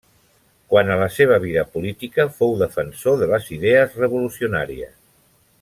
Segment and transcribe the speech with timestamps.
[0.73, 4.99] Quant a la seva vida política, fou defensor de les idees revolucionàries.